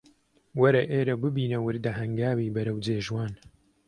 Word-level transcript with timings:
وەرە 0.59 0.83
ئێرە 0.91 1.15
و 1.17 1.21
ببینە 1.23 1.57
وردە 1.61 1.91
هەنگاوی 1.99 2.53
بەرەو 2.55 2.77
جێژوان 2.85 3.33